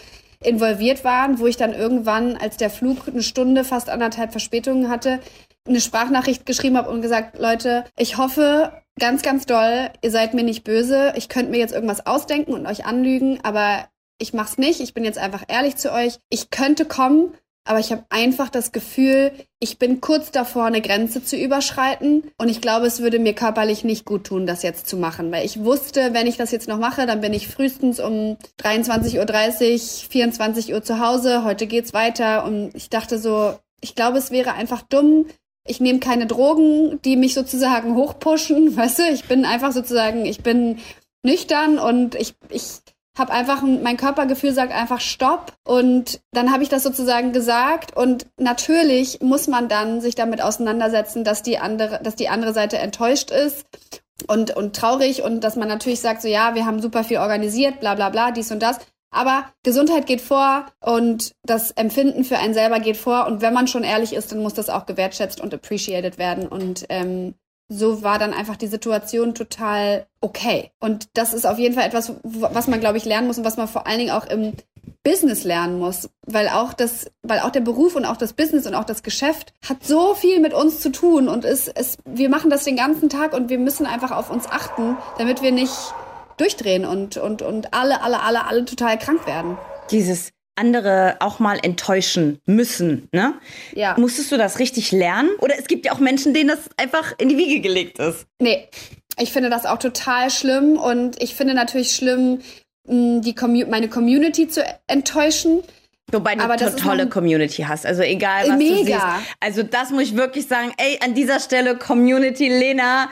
involviert 0.43 1.05
waren, 1.05 1.38
wo 1.38 1.46
ich 1.46 1.56
dann 1.56 1.75
irgendwann, 1.75 2.37
als 2.37 2.56
der 2.56 2.70
Flug 2.70 3.08
eine 3.08 3.23
Stunde, 3.23 3.64
fast 3.64 3.90
anderthalb 3.90 4.31
Verspätungen 4.31 4.88
hatte, 4.88 5.20
eine 5.69 5.81
Sprachnachricht 5.81 6.46
geschrieben 6.46 6.78
habe 6.78 6.90
und 6.90 7.02
gesagt, 7.02 7.38
Leute, 7.38 7.84
ich 7.99 8.16
hoffe, 8.16 8.73
ganz, 9.00 9.23
ganz 9.23 9.47
doll, 9.47 9.91
ihr 10.02 10.11
seid 10.11 10.35
mir 10.35 10.44
nicht 10.44 10.62
böse. 10.62 11.12
Ich 11.17 11.29
könnte 11.29 11.50
mir 11.50 11.58
jetzt 11.58 11.75
irgendwas 11.75 12.06
ausdenken 12.06 12.52
und 12.52 12.67
euch 12.67 12.85
anlügen, 12.85 13.41
aber 13.43 13.88
ich 14.19 14.32
mach's 14.35 14.58
nicht. 14.58 14.81
Ich 14.81 14.94
bin 14.94 15.05
jetzt 15.05 15.19
einfach 15.19 15.44
ehrlich 15.49 15.76
zu 15.76 15.93
euch. 15.93 16.19
Ich 16.29 16.50
könnte 16.50 16.85
kommen, 16.85 17.35
aber 17.64 17.79
ich 17.81 17.91
habe 17.91 18.05
einfach 18.11 18.49
das 18.49 18.73
Gefühl, 18.73 19.32
ich 19.58 19.79
bin 19.79 20.00
kurz 20.00 20.31
davor, 20.31 20.64
eine 20.64 20.81
Grenze 20.81 21.25
zu 21.25 21.37
überschreiten. 21.37 22.31
Und 22.38 22.49
ich 22.49 22.61
glaube, 22.61 22.87
es 22.87 23.00
würde 23.00 23.19
mir 23.19 23.35
körperlich 23.35 23.85
nicht 23.85 24.05
gut 24.05 24.25
tun, 24.25 24.47
das 24.47 24.62
jetzt 24.62 24.88
zu 24.88 24.97
machen. 24.97 25.32
Weil 25.32 25.44
ich 25.44 25.64
wusste, 25.64 26.12
wenn 26.12 26.26
ich 26.26 26.37
das 26.37 26.52
jetzt 26.52 26.69
noch 26.69 26.79
mache, 26.79 27.06
dann 27.06 27.20
bin 27.20 27.32
ich 27.32 27.49
frühestens 27.49 28.00
um 28.00 28.37
23.30 28.62 29.73
Uhr, 29.73 30.08
24 30.11 30.75
Uhr 30.75 30.82
zu 30.82 31.00
Hause. 31.00 31.44
Heute 31.44 31.67
geht's 31.67 31.93
weiter. 31.93 32.44
Und 32.44 32.75
ich 32.75 32.91
dachte 32.91 33.19
so, 33.19 33.55
ich 33.81 33.94
glaube, 33.94 34.19
es 34.19 34.31
wäre 34.31 34.52
einfach 34.52 34.82
dumm, 34.82 35.26
ich 35.66 35.80
nehme 35.80 36.00
keine 36.00 36.26
Drogen, 36.26 37.00
die 37.02 37.16
mich 37.16 37.34
sozusagen 37.34 37.94
hochpushen, 37.94 38.76
weißt 38.76 38.98
du, 39.00 39.02
ich 39.10 39.24
bin 39.24 39.44
einfach 39.44 39.72
sozusagen, 39.72 40.24
ich 40.26 40.42
bin 40.42 40.78
nüchtern 41.22 41.78
und 41.78 42.14
ich, 42.14 42.34
ich 42.48 42.80
habe 43.18 43.32
einfach, 43.32 43.62
mein 43.62 43.96
Körpergefühl 43.96 44.52
sagt 44.52 44.72
einfach 44.72 45.00
Stopp 45.00 45.52
und 45.64 46.20
dann 46.32 46.52
habe 46.52 46.62
ich 46.62 46.68
das 46.68 46.82
sozusagen 46.82 47.32
gesagt 47.32 47.94
und 47.96 48.26
natürlich 48.38 49.20
muss 49.20 49.46
man 49.48 49.68
dann 49.68 50.00
sich 50.00 50.14
damit 50.14 50.40
auseinandersetzen, 50.40 51.24
dass 51.24 51.42
die 51.42 51.58
andere, 51.58 52.00
dass 52.02 52.16
die 52.16 52.28
andere 52.28 52.54
Seite 52.54 52.78
enttäuscht 52.78 53.30
ist 53.30 53.66
und, 54.26 54.56
und 54.56 54.74
traurig 54.76 55.22
und 55.22 55.42
dass 55.42 55.56
man 55.56 55.68
natürlich 55.68 56.00
sagt, 56.00 56.22
so 56.22 56.28
ja, 56.28 56.54
wir 56.54 56.64
haben 56.66 56.80
super 56.80 57.04
viel 57.04 57.18
organisiert, 57.18 57.80
bla 57.80 57.94
bla 57.94 58.08
bla, 58.08 58.30
dies 58.30 58.50
und 58.50 58.62
das. 58.62 58.78
Aber 59.10 59.46
Gesundheit 59.64 60.06
geht 60.06 60.20
vor 60.20 60.66
und 60.80 61.32
das 61.42 61.72
Empfinden 61.72 62.24
für 62.24 62.38
einen 62.38 62.54
selber 62.54 62.78
geht 62.78 62.96
vor. 62.96 63.26
Und 63.26 63.42
wenn 63.42 63.52
man 63.52 63.66
schon 63.66 63.82
ehrlich 63.82 64.12
ist, 64.12 64.30
dann 64.30 64.42
muss 64.42 64.54
das 64.54 64.70
auch 64.70 64.86
gewertschätzt 64.86 65.40
und 65.40 65.52
appreciated 65.52 66.18
werden. 66.18 66.46
Und 66.46 66.86
ähm, 66.88 67.34
so 67.68 68.02
war 68.02 68.18
dann 68.18 68.32
einfach 68.32 68.56
die 68.56 68.66
Situation 68.66 69.34
total 69.34 70.06
okay. 70.20 70.70
Und 70.80 71.08
das 71.14 71.32
ist 71.32 71.46
auf 71.46 71.58
jeden 71.58 71.74
Fall 71.74 71.86
etwas, 71.86 72.12
was 72.22 72.66
man, 72.68 72.80
glaube 72.80 72.98
ich, 72.98 73.04
lernen 73.04 73.26
muss 73.26 73.38
und 73.38 73.44
was 73.44 73.56
man 73.56 73.68
vor 73.68 73.86
allen 73.86 73.98
Dingen 73.98 74.10
auch 74.10 74.26
im 74.26 74.52
Business 75.02 75.44
lernen 75.44 75.78
muss, 75.78 76.10
weil 76.26 76.48
auch 76.48 76.74
das, 76.74 77.10
weil 77.22 77.40
auch 77.40 77.50
der 77.50 77.60
Beruf 77.60 77.96
und 77.96 78.04
auch 78.04 78.18
das 78.18 78.34
Business 78.34 78.66
und 78.66 78.74
auch 78.74 78.84
das 78.84 79.02
Geschäft 79.02 79.54
hat 79.66 79.82
so 79.84 80.14
viel 80.14 80.40
mit 80.40 80.52
uns 80.52 80.80
zu 80.80 80.90
tun 80.90 81.28
und 81.28 81.44
es, 81.44 81.68
es, 81.68 81.96
wir 82.04 82.28
machen 82.28 82.50
das 82.50 82.64
den 82.64 82.76
ganzen 82.76 83.08
Tag 83.08 83.32
und 83.32 83.48
wir 83.48 83.58
müssen 83.58 83.86
einfach 83.86 84.10
auf 84.10 84.30
uns 84.30 84.46
achten, 84.46 84.98
damit 85.16 85.40
wir 85.42 85.52
nicht 85.52 85.72
durchdrehen 86.40 86.84
und, 86.84 87.16
und, 87.16 87.42
und 87.42 87.75
alle, 87.75 88.02
alle, 88.02 88.20
alle, 88.22 88.46
alle 88.46 88.64
total 88.64 88.98
krank 88.98 89.26
werden. 89.26 89.58
Dieses 89.90 90.32
andere 90.56 91.16
auch 91.20 91.38
mal 91.38 91.58
enttäuschen 91.62 92.38
müssen, 92.44 93.09
ne? 93.12 93.35
Ja. 93.75 93.97
Musstest 93.99 94.30
du 94.30 94.37
das 94.37 94.59
richtig 94.59 94.92
lernen? 94.92 95.30
Oder 95.38 95.59
es 95.59 95.66
gibt 95.66 95.87
ja 95.87 95.92
auch 95.92 95.99
Menschen, 95.99 96.35
denen 96.35 96.49
das 96.49 96.59
einfach 96.76 97.14
in 97.18 97.28
die 97.28 97.38
Wiege 97.38 97.61
gelegt 97.61 97.99
ist. 97.99 98.26
Nee, 98.40 98.68
ich 99.18 99.32
finde 99.32 99.50
das 99.50 99.64
auch 99.64 99.78
total 99.78 100.30
schlimm 100.30 100.76
und 100.76 101.23
ich 101.23 101.35
finde 101.35 101.54
natürlich 101.54 101.92
schlimm, 101.92 102.40
die 102.87 103.35
Commu 103.35 103.66
meine 103.68 103.88
Community 103.88 104.49
zu 104.49 104.64
enttäuschen. 104.87 105.62
Wobei 106.12 106.35
du 106.35 106.42
eine 106.42 106.76
tolle 106.76 107.09
Community 107.09 107.62
hast. 107.62 107.87
Also 107.87 108.02
egal, 108.02 108.49
was 108.49 108.59
mega. 108.59 108.75
du 108.75 108.85
siehst. 108.85 109.37
Also 109.38 109.62
das 109.62 109.90
muss 109.90 110.02
ich 110.02 110.16
wirklich 110.16 110.49
sagen. 110.49 110.73
Ey, 110.76 110.99
an 111.02 111.14
dieser 111.14 111.38
Stelle 111.38 111.76
Community, 111.76 112.49
Lena, 112.49 113.09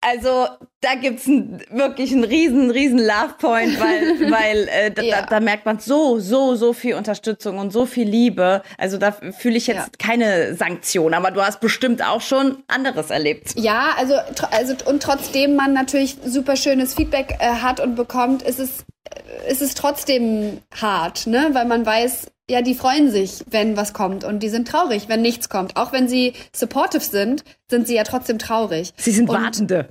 also 0.00 0.46
da 0.80 0.94
gibt's 0.94 1.26
ein, 1.26 1.60
wirklich 1.70 2.12
einen 2.12 2.24
riesen, 2.24 2.70
riesen 2.70 2.98
Love 2.98 3.34
Point, 3.38 3.80
weil, 3.80 4.30
weil 4.30 4.68
äh, 4.68 4.90
da, 4.90 5.02
ja. 5.02 5.20
da, 5.22 5.26
da, 5.26 5.40
merkt 5.40 5.66
man 5.66 5.80
so, 5.80 6.20
so, 6.20 6.54
so 6.54 6.72
viel 6.72 6.94
Unterstützung 6.94 7.58
und 7.58 7.72
so 7.72 7.84
viel 7.84 8.08
Liebe. 8.08 8.62
Also 8.76 8.96
da 8.96 9.12
fühle 9.12 9.56
ich 9.56 9.66
jetzt 9.66 9.76
ja. 9.76 9.88
keine 9.98 10.54
Sanktion, 10.54 11.14
aber 11.14 11.30
du 11.30 11.42
hast 11.42 11.60
bestimmt 11.60 12.04
auch 12.04 12.20
schon 12.20 12.62
anderes 12.68 13.10
erlebt. 13.10 13.54
Ja, 13.56 13.90
also, 13.96 14.14
also 14.52 14.74
und 14.86 15.02
trotzdem 15.02 15.56
man 15.56 15.72
natürlich 15.72 16.16
super 16.24 16.56
schönes 16.56 16.94
Feedback 16.94 17.36
äh, 17.40 17.46
hat 17.46 17.80
und 17.80 17.96
bekommt, 17.96 18.42
ist 18.42 18.60
es, 18.60 18.84
äh, 19.10 19.50
ist 19.50 19.62
es 19.62 19.74
trotzdem 19.74 20.60
hart, 20.80 21.26
ne? 21.26 21.48
Weil 21.52 21.66
man 21.66 21.84
weiß, 21.84 22.28
ja, 22.50 22.62
die 22.62 22.74
freuen 22.74 23.10
sich, 23.10 23.44
wenn 23.50 23.76
was 23.76 23.92
kommt 23.92 24.24
und 24.24 24.42
die 24.42 24.48
sind 24.48 24.68
traurig, 24.68 25.08
wenn 25.08 25.20
nichts 25.20 25.48
kommt. 25.48 25.76
Auch 25.76 25.92
wenn 25.92 26.08
sie 26.08 26.32
supportive 26.52 27.04
sind, 27.04 27.44
sind 27.68 27.86
sie 27.86 27.94
ja 27.94 28.04
trotzdem 28.04 28.38
traurig. 28.38 28.92
Sie 28.96 29.10
sind 29.10 29.28
und, 29.28 29.36
Wartende. 29.36 29.88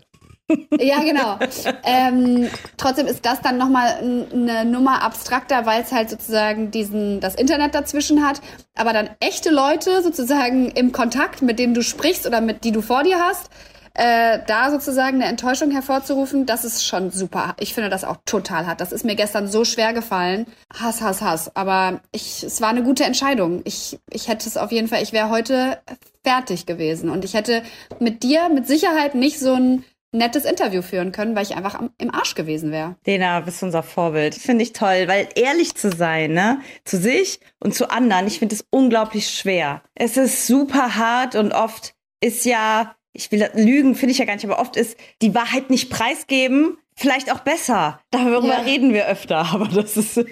Ja, 0.80 1.02
genau. 1.02 1.38
ähm, 1.84 2.48
trotzdem 2.78 3.06
ist 3.06 3.26
das 3.26 3.42
dann 3.42 3.58
nochmal 3.58 3.98
eine 4.32 4.64
Nummer 4.64 5.02
abstrakter, 5.04 5.66
weil 5.66 5.82
es 5.82 5.92
halt 5.92 6.10
sozusagen 6.10 6.72
diesen, 6.72 7.20
das 7.20 7.36
Internet 7.36 7.76
dazwischen 7.76 8.26
hat. 8.26 8.40
Aber 8.76 8.94
dann 8.94 9.10
echte 9.20 9.50
Leute 9.50 10.02
sozusagen 10.02 10.70
im 10.72 10.94
Kontakt, 10.94 11.42
mit 11.42 11.60
denen 11.60 11.74
du 11.74 11.84
sprichst 11.84 12.26
oder 12.26 12.40
mit 12.40 12.64
die 12.64 12.72
du 12.72 12.82
vor 12.82 13.04
dir 13.04 13.20
hast, 13.20 13.50
äh, 13.98 14.40
da 14.46 14.70
sozusagen 14.70 15.16
eine 15.16 15.26
Enttäuschung 15.26 15.72
hervorzurufen, 15.72 16.46
das 16.46 16.64
ist 16.64 16.86
schon 16.86 17.10
super. 17.10 17.56
Ich 17.60 17.74
finde 17.74 17.90
das 17.90 18.04
auch 18.04 18.18
total 18.26 18.68
hart. 18.68 18.80
Das 18.80 18.92
ist 18.92 19.04
mir 19.04 19.16
gestern 19.16 19.48
so 19.48 19.66
schwer 19.66 19.92
gefallen. 19.92 20.46
Hass, 20.74 21.02
Hass, 21.02 21.22
Hass. 21.22 21.56
Aber 21.56 22.02
ich, 22.12 22.44
es 22.44 22.62
war 22.62 22.70
eine 22.70 22.84
gute 22.84 23.04
Entscheidung. 23.06 23.62
Ich, 23.66 24.00
ich 24.12 24.28
hätte 24.28 24.48
es 24.48 24.56
auf 24.56 24.72
jeden 24.72 24.88
Fall, 24.88 25.02
ich 25.02 25.14
wäre 25.14 25.30
heute 25.30 25.80
fertig 26.24 26.68
gewesen. 26.68 27.10
Und 27.10 27.26
ich 27.26 27.34
hätte 27.34 27.64
mit 28.00 28.22
dir 28.22 28.50
mit 28.50 28.68
Sicherheit 28.68 29.16
nicht 29.16 29.40
so 29.40 29.54
ein 29.54 29.84
nettes 30.12 30.46
Interview 30.46 30.82
führen 30.84 31.12
können, 31.12 31.36
weil 31.36 31.44
ich 31.44 31.56
einfach 31.56 31.76
am, 31.76 31.90
im 31.98 32.14
Arsch 32.14 32.36
gewesen 32.36 32.72
wäre. 32.72 32.96
Lena, 33.06 33.40
bist 33.40 33.64
unser 33.64 33.82
Vorbild. 33.82 34.36
Finde 34.36 34.64
ich 34.64 34.74
toll, 34.74 35.08
weil 35.08 35.28
ehrlich 35.36 35.76
zu 35.76 35.92
sein, 35.92 36.34
ne, 36.34 36.60
zu 36.86 36.98
sich 36.98 37.40
und 37.60 37.74
zu 37.74 37.90
anderen, 37.90 38.28
ich 38.28 38.40
finde 38.40 38.56
es 38.56 38.66
unglaublich 38.70 39.30
schwer. 39.30 39.82
Es 39.96 40.18
ist 40.18 40.46
super 40.46 40.96
hart 40.96 41.36
und 41.36 41.52
oft 41.52 41.96
ist 42.22 42.46
ja, 42.46 42.96
ich 43.18 43.32
will 43.32 43.50
lügen, 43.56 43.96
finde 43.96 44.12
ich 44.12 44.20
ja 44.20 44.26
gar 44.26 44.36
nicht, 44.36 44.46
aber 44.46 44.60
oft 44.60 44.78
ist 44.78 44.96
die 45.22 45.34
Wahrheit 45.34 45.70
nicht 45.70 45.90
preisgeben, 45.90 46.78
vielleicht 46.96 47.32
auch 47.32 47.40
besser. 47.40 48.00
Darüber 48.12 48.48
ja. 48.48 48.60
reden 48.60 48.94
wir 48.94 49.08
öfter, 49.08 49.38
aber 49.54 49.68
das 49.68 49.98
ist 49.98 50.18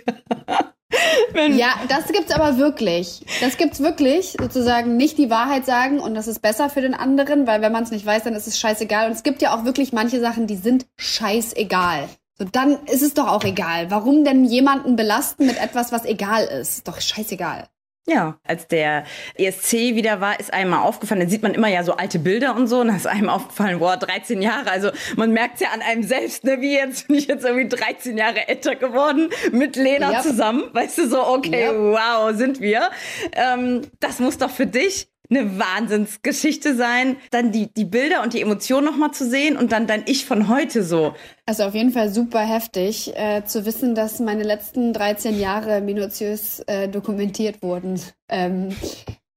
ja, 1.34 1.74
das 1.90 2.08
gibt's 2.12 2.32
aber 2.32 2.58
wirklich. 2.58 3.26
Das 3.42 3.58
gibt's 3.58 3.80
wirklich, 3.80 4.36
sozusagen 4.40 4.98
nicht 4.98 5.18
die 5.18 5.32
Wahrheit 5.32 5.66
sagen 5.66 6.00
und 6.00 6.14
das 6.14 6.28
ist 6.28 6.42
besser 6.42 6.70
für 6.70 6.82
den 6.82 6.94
anderen, 6.94 7.48
weil 7.48 7.62
wenn 7.62 7.72
man 7.72 7.84
es 7.84 7.92
nicht 7.92 8.06
weiß, 8.06 8.24
dann 8.24 8.36
ist 8.36 8.48
es 8.48 8.60
scheißegal. 8.60 9.08
Und 9.08 9.14
es 9.14 9.24
gibt 9.24 9.42
ja 9.42 9.56
auch 9.56 9.66
wirklich 9.66 9.92
manche 9.92 10.20
Sachen, 10.20 10.46
die 10.46 10.56
sind 10.56 10.86
scheißegal. 10.98 12.08
So, 12.38 12.46
dann 12.46 12.86
ist 12.86 13.02
es 13.02 13.14
doch 13.14 13.28
auch 13.28 13.44
egal. 13.44 13.90
Warum 13.90 14.24
denn 14.24 14.46
jemanden 14.46 14.96
belasten 14.96 15.48
mit 15.48 15.62
etwas, 15.62 15.92
was 15.92 16.06
egal 16.06 16.46
ist? 16.46 16.78
Ist 16.78 16.88
doch 16.88 17.02
scheißegal. 17.02 17.68
Ja, 18.08 18.38
als 18.44 18.68
der 18.68 19.04
ESC 19.34 19.96
wieder 19.96 20.22
war, 20.22 20.40
ist 20.40 20.54
einem 20.54 20.70
mal 20.70 20.84
aufgefallen, 20.84 21.22
dann 21.22 21.30
sieht 21.30 21.42
man 21.42 21.56
immer 21.56 21.70
ja 21.70 21.84
so 21.84 21.94
alte 21.94 22.20
Bilder 22.20 22.56
und 22.56 22.68
so, 22.68 22.82
und 22.82 22.88
dann 22.88 22.98
ist 22.98 23.08
einem 23.08 23.30
aufgefallen, 23.30 23.80
boah, 23.80 23.98
13 23.98 24.44
Jahre, 24.44 24.70
also 24.70 24.92
man 25.16 25.32
merkt 25.32 25.60
ja 25.60 25.70
an 25.74 25.82
einem 25.82 26.04
selbst, 26.04 26.44
ne, 26.44 26.62
wie 26.62 26.76
jetzt 26.76 27.08
bin 27.08 27.18
ich 27.18 27.26
jetzt 27.26 27.44
irgendwie 27.44 27.68
13 27.68 28.16
Jahre 28.16 28.48
älter 28.48 28.76
geworden 28.76 29.32
mit 29.52 29.76
Lena 29.76 30.12
yep. 30.12 30.22
zusammen, 30.22 30.66
weißt 30.74 31.00
du, 31.00 31.08
so, 31.08 31.26
okay, 31.26 31.66
yep. 31.66 31.76
wow, 31.76 32.32
sind 32.36 32.62
wir. 32.62 32.92
Ähm, 33.32 33.82
das 34.00 34.20
muss 34.20 34.38
doch 34.38 34.52
für 34.52 34.68
dich 34.68 35.08
eine 35.30 35.60
Wahnsinnsgeschichte 35.60 36.76
sein, 36.76 37.18
dann 37.32 37.52
die, 37.52 37.74
die 37.74 37.86
Bilder 37.86 38.24
und 38.24 38.34
die 38.34 38.42
Emotionen 38.42 38.86
nochmal 38.86 39.12
zu 39.12 39.28
sehen 39.30 39.58
und 39.58 39.72
dann 39.72 39.88
dein 39.88 40.04
Ich 40.06 40.26
von 40.26 40.48
heute 40.48 40.84
so. 40.84 41.14
Also 41.46 41.64
auf 41.64 41.76
jeden 41.76 41.92
Fall 41.92 42.10
super 42.10 42.42
heftig 42.42 43.16
äh, 43.16 43.44
zu 43.46 43.66
wissen, 43.66 43.96
dass 43.96 44.20
meine 44.20 44.44
letzten 44.44 44.94
13 44.94 45.40
Jahre 45.40 45.82
minutiös 45.82 46.62
äh, 46.68 46.88
dokumentiert 46.88 47.62
wurden. 47.62 48.00
Ähm, 48.30 48.70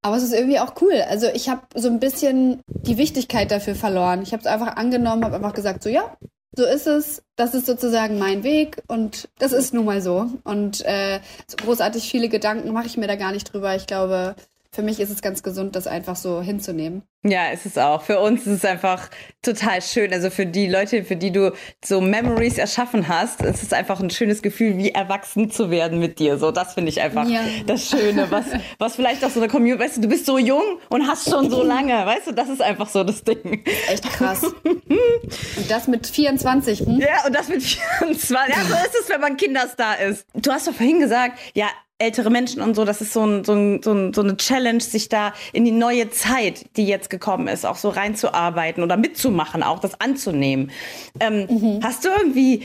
aber 0.02 0.16
es 0.16 0.22
ist 0.22 0.32
irgendwie 0.32 0.60
auch 0.60 0.74
cool. 0.80 1.02
Also 1.08 1.26
ich 1.34 1.48
habe 1.48 1.62
so 1.74 1.88
ein 1.88 2.00
bisschen 2.00 2.62
die 2.66 2.98
Wichtigkeit 2.98 3.50
dafür 3.50 3.74
verloren. 3.74 4.22
Ich 4.22 4.32
habe 4.32 4.40
es 4.40 4.46
einfach 4.46 4.76
angenommen, 4.76 5.24
habe 5.24 5.36
einfach 5.36 5.54
gesagt, 5.54 5.82
so 5.82 5.88
ja, 5.88 6.16
so 6.56 6.64
ist 6.64 6.86
es. 6.86 7.22
Das 7.36 7.54
ist 7.54 7.66
sozusagen 7.66 8.18
mein 8.18 8.42
Weg 8.42 8.82
und 8.88 9.28
das 9.38 9.52
ist 9.52 9.74
nun 9.74 9.84
mal 9.84 10.00
so. 10.00 10.30
Und 10.44 10.84
äh, 10.84 11.20
so 11.46 11.56
großartig 11.56 12.08
viele 12.08 12.28
Gedanken 12.28 12.72
mache 12.72 12.86
ich 12.86 12.96
mir 12.96 13.06
da 13.06 13.16
gar 13.16 13.32
nicht 13.32 13.52
drüber. 13.52 13.74
Ich 13.76 13.86
glaube, 13.86 14.34
für 14.70 14.82
mich 14.82 15.00
ist 15.00 15.10
es 15.10 15.22
ganz 15.22 15.42
gesund, 15.42 15.76
das 15.76 15.86
einfach 15.86 16.16
so 16.16 16.42
hinzunehmen. 16.42 17.02
Ja, 17.24 17.48
ist 17.48 17.66
es 17.66 17.76
auch. 17.78 18.02
Für 18.02 18.20
uns 18.20 18.46
ist 18.46 18.58
es 18.58 18.64
einfach 18.64 19.10
total 19.42 19.82
schön. 19.82 20.12
Also 20.12 20.30
für 20.30 20.46
die 20.46 20.68
Leute, 20.68 21.02
für 21.04 21.16
die 21.16 21.32
du 21.32 21.52
so 21.84 22.00
Memories 22.00 22.58
erschaffen 22.58 23.08
hast, 23.08 23.42
ist 23.42 23.62
es 23.62 23.72
einfach 23.72 24.00
ein 24.00 24.10
schönes 24.10 24.40
Gefühl, 24.40 24.76
wie 24.76 24.90
erwachsen 24.90 25.50
zu 25.50 25.70
werden 25.70 25.98
mit 25.98 26.18
dir. 26.20 26.38
So, 26.38 26.52
das 26.52 26.74
finde 26.74 26.90
ich 26.90 27.00
einfach 27.00 27.28
ja. 27.28 27.40
das 27.66 27.88
Schöne, 27.88 28.30
was, 28.30 28.44
was 28.78 28.94
vielleicht 28.94 29.24
auch 29.24 29.30
so 29.30 29.40
eine 29.40 29.48
Community, 29.48 29.82
weißt 29.82 29.96
du, 29.96 30.00
du 30.02 30.08
bist 30.08 30.26
so 30.26 30.38
jung 30.38 30.62
und 30.90 31.08
hast 31.08 31.28
schon 31.28 31.50
so 31.50 31.62
lange, 31.64 31.94
weißt 31.94 32.28
du, 32.28 32.32
das 32.32 32.48
ist 32.48 32.62
einfach 32.62 32.88
so 32.88 33.02
das 33.02 33.24
Ding. 33.24 33.64
Echt 33.88 34.04
krass. 34.04 34.44
und 34.44 35.70
das 35.70 35.88
mit 35.88 36.06
24. 36.06 36.80
Hm? 36.80 37.00
Ja, 37.00 37.26
und 37.26 37.34
das 37.34 37.48
mit 37.48 37.62
24. 37.62 38.30
Ja, 38.30 38.62
so 38.62 38.74
ist 38.74 38.94
es, 39.02 39.08
wenn 39.08 39.20
man 39.20 39.36
Kinderstar 39.36 39.98
ist. 39.98 40.26
Du 40.34 40.52
hast 40.52 40.68
doch 40.68 40.74
vorhin 40.74 41.00
gesagt, 41.00 41.38
ja, 41.54 41.66
ältere 42.00 42.30
Menschen 42.30 42.62
und 42.62 42.76
so, 42.76 42.84
das 42.84 43.00
ist 43.00 43.12
so, 43.12 43.24
ein, 43.24 43.44
so, 43.44 43.54
ein, 43.54 43.82
so, 43.82 43.92
ein, 43.92 44.14
so 44.14 44.22
eine 44.22 44.36
Challenge, 44.36 44.80
sich 44.80 45.08
da 45.08 45.32
in 45.52 45.64
die 45.64 45.72
neue 45.72 46.10
Zeit, 46.10 46.76
die 46.76 46.86
jetzt 46.86 47.10
gekommen 47.10 47.48
ist, 47.48 47.66
auch 47.66 47.74
so 47.74 47.88
reinzuarbeiten 47.88 48.84
oder 48.84 48.96
mitzumachen, 48.96 49.64
auch 49.64 49.80
das 49.80 50.00
anzunehmen. 50.00 50.70
Ähm, 51.18 51.46
mhm. 51.48 51.80
Hast 51.82 52.04
du 52.04 52.08
irgendwie 52.08 52.62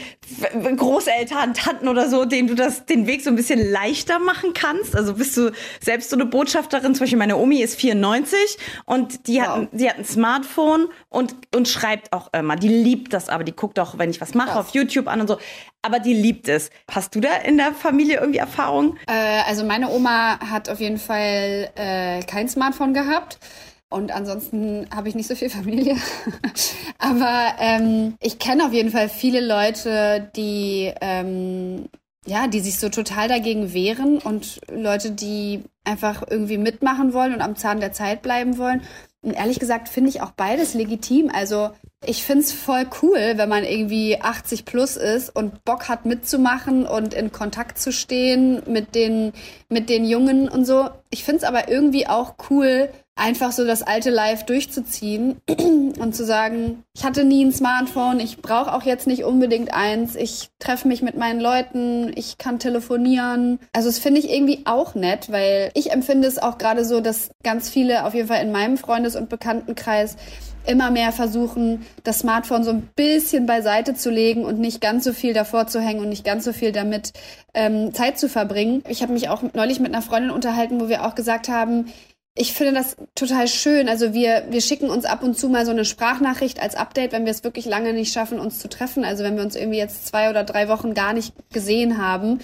Großeltern, 0.78 1.56
Tanten 1.56 1.88
oder 1.88 2.10
so, 2.10 2.26
denen 2.26 2.48
du 2.48 2.54
das, 2.54 2.86
den 2.86 3.08
Weg 3.08 3.24
so 3.24 3.32
ein 3.32 3.36
bisschen 3.36 3.72
leichter 3.72 4.20
machen 4.20 4.54
kannst? 4.54 4.96
Also 4.96 5.16
bist 5.16 5.36
du 5.36 5.52
selbst 5.82 6.12
so 6.12 6.16
eine 6.16 6.26
Botschafterin? 6.26 6.94
Zum 6.94 7.04
Beispiel 7.04 7.18
meine 7.18 7.38
Omi 7.38 7.62
ist 7.62 7.80
94 7.80 8.38
und 8.86 9.28
die, 9.28 9.38
wow. 9.38 9.48
hat, 9.48 9.70
die 9.72 9.90
hat 9.90 9.98
ein 9.98 10.06
Smartphone 10.06 10.90
und, 11.10 11.36
und 11.56 11.68
schreibt 11.68 12.14
auch 12.14 12.32
immer. 12.34 12.56
Die 12.56 12.70
liebt 12.70 13.14
das 13.14 13.30
aber, 13.30 13.44
die 13.44 13.56
guckt 13.56 13.80
auch, 13.80 13.98
wenn 13.98 14.12
ich 14.12 14.22
was 14.22 14.36
mache, 14.36 14.60
auf 14.60 14.70
YouTube 14.76 15.08
an 15.08 15.22
und 15.22 15.28
so 15.28 15.38
aber 15.84 16.00
die 16.00 16.14
liebt 16.14 16.48
es. 16.48 16.72
Hast 16.90 17.14
du 17.14 17.20
da 17.20 17.36
in 17.38 17.58
der 17.58 17.74
Familie 17.74 18.20
irgendwie 18.20 18.40
Erfahrung? 18.40 18.98
Äh, 19.08 19.42
also 19.48 19.64
meine 19.64 19.90
Oma 19.90 20.40
hat 20.40 20.70
auf 20.70 20.80
jeden 20.80 20.98
Fall 20.98 21.70
äh, 21.76 22.24
kein 22.24 22.50
Smartphone 22.50 22.94
gehabt. 22.94 23.38
Und 23.90 24.12
ansonsten 24.12 24.88
habe 24.96 25.08
ich 25.10 25.14
nicht 25.14 25.28
so 25.28 25.36
viel 25.36 25.52
Familie. 25.52 25.98
aber 26.98 27.54
ähm, 27.60 28.16
ich 28.20 28.40
kenne 28.40 28.66
auf 28.66 28.74
jeden 28.74 28.90
Fall 28.90 29.08
viele 29.08 29.40
Leute, 29.40 30.32
die 30.36 30.92
ähm, 31.00 31.86
ja, 32.26 32.48
die 32.48 32.62
sich 32.62 32.80
so 32.80 32.90
total 32.90 33.28
dagegen 33.28 33.74
wehren 33.74 34.18
und 34.18 34.62
Leute, 34.72 35.12
die 35.12 35.64
einfach 35.84 36.24
irgendwie 36.30 36.58
mitmachen 36.58 37.14
wollen 37.14 37.34
und 37.34 37.42
am 37.42 37.58
Zahn 37.58 37.82
der 37.82 37.92
Zeit 37.92 38.22
bleiben 38.22 38.58
wollen. 38.58 38.82
Und 39.22 39.34
ehrlich 39.34 39.60
gesagt 39.60 39.90
finde 39.90 40.10
ich 40.10 40.22
auch 40.22 40.32
beides 40.32 40.74
legitim. 40.74 41.30
Also 41.34 41.72
ich 42.06 42.24
find's 42.24 42.52
voll 42.52 42.86
cool, 43.02 43.34
wenn 43.36 43.50
man 43.50 43.64
irgendwie 43.64 44.20
80 44.22 44.66
plus 44.66 44.98
ist 44.98 45.36
und 45.36 45.64
Bock 45.66 45.90
hat 45.90 46.06
mitzumachen 46.06 46.86
und 46.86 47.14
in 47.14 47.32
Kontakt 47.32 47.80
zu 47.80 47.92
stehen 47.92 48.62
mit 48.68 48.96
den, 48.96 49.34
mit 49.70 49.90
den 49.90 50.06
Jungen 50.06 50.50
und 50.50 50.66
so. 50.66 50.90
Ich 51.10 51.24
find's 51.24 51.44
aber 51.44 51.70
irgendwie 51.70 52.08
auch 52.08 52.36
cool, 52.50 52.90
einfach 53.16 53.52
so 53.52 53.66
das 53.66 53.84
alte 53.84 54.10
Life 54.10 54.46
durchzuziehen 54.46 55.40
und 56.00 56.16
zu 56.16 56.26
sagen, 56.26 56.84
ich 56.96 57.04
hatte 57.04 57.24
nie 57.24 57.46
ein 57.46 57.52
Smartphone, 57.52 58.20
ich 58.20 58.42
brauche 58.42 58.74
auch 58.74 58.84
jetzt 58.84 59.06
nicht 59.06 59.24
unbedingt 59.24 59.74
eins, 59.74 60.16
ich 60.16 60.50
treffe 60.60 60.88
mich 60.88 61.02
mit 61.04 61.16
meinen 61.16 61.40
Leuten, 61.40 62.12
ich 62.16 62.38
kann 62.38 62.58
telefonieren. 62.58 63.60
Also 63.72 63.90
das 63.90 64.00
finde 64.00 64.20
ich 64.20 64.32
irgendwie 64.32 64.62
auch 64.66 64.96
nett, 64.96 65.32
weil 65.32 65.72
ich 65.76 65.92
empfinde 65.92 66.28
es 66.28 66.40
auch 66.40 66.58
gerade 66.58 66.86
so, 66.86 67.02
dass 67.02 67.30
ganz 67.44 67.70
viele 67.70 68.06
auf 68.06 68.16
jeden 68.16 68.28
Fall 68.28 68.44
in 68.44 68.52
meinem 68.52 68.78
Freundes- 68.78 69.16
und 69.16 69.30
Bekanntenkreis 69.30 70.18
immer 70.66 70.92
mehr 70.92 71.12
versuchen, 71.12 71.86
das 72.04 72.20
Smartphone 72.20 72.64
so 72.64 72.72
ein 72.72 72.90
bisschen 72.96 73.46
beiseite 73.46 73.94
zu 73.94 74.10
legen 74.10 74.46
und 74.46 74.60
nicht 74.60 74.82
ganz 74.82 75.04
so 75.04 75.14
viel 75.14 75.34
davor 75.34 75.68
zu 75.68 75.80
hängen 75.80 76.00
und 76.00 76.10
nicht 76.10 76.26
ganz 76.26 76.46
so 76.46 76.54
viel 76.54 76.72
damit 76.72 77.14
ähm, 77.54 77.94
Zeit 77.94 78.18
zu 78.18 78.30
verbringen. 78.30 78.84
Ich 78.88 79.02
habe 79.02 79.14
mich 79.14 79.30
auch 79.30 79.44
neulich 79.54 79.80
mit 79.80 79.94
einer 79.94 80.02
Freundin 80.02 80.32
unterhalten, 80.32 80.80
wo 80.80 80.90
wir 80.90 81.06
auch 81.06 81.16
gesagt 81.16 81.50
haben, 81.50 81.92
ich 82.36 82.54
finde 82.54 82.74
das 82.74 82.98
total 83.14 83.48
schön. 83.48 83.88
Also 83.88 84.14
wir, 84.14 84.46
wir 84.50 84.62
schicken 84.62 84.90
uns 84.90 85.06
ab 85.06 85.22
und 85.22 85.38
zu 85.38 85.50
mal 85.50 85.66
so 85.66 85.72
eine 85.72 85.86
Sprachnachricht 85.86 86.60
als 86.60 86.76
Update, 86.76 87.12
wenn 87.12 87.26
wir 87.26 87.32
es 87.32 87.44
wirklich 87.44 87.66
lange 87.66 87.94
nicht 87.94 88.12
schaffen, 88.12 88.40
uns 88.40 88.60
zu 88.60 88.70
treffen. 88.70 89.06
Also 89.06 89.24
wenn 89.24 89.36
wir 89.36 89.44
uns 89.44 89.56
irgendwie 89.56 89.78
jetzt 89.78 90.08
zwei 90.08 90.30
oder 90.30 90.44
drei 90.44 90.68
Wochen 90.68 90.96
gar 90.96 91.14
nicht 91.14 91.34
gesehen 91.52 92.00
haben, 92.00 92.40